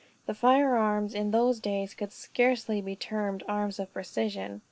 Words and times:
The 0.25 0.33
firearms 0.33 1.13
in 1.13 1.29
those 1.29 1.59
days 1.59 1.93
could 1.93 2.11
scarcely 2.11 2.81
be 2.81 2.95
termed 2.95 3.43
arms 3.47 3.77
of 3.77 3.93
precision. 3.93 4.59